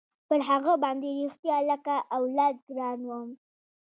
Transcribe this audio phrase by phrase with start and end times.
[0.27, 3.29] پر هغه باندې رښتيا لکه اولاد ګران وم.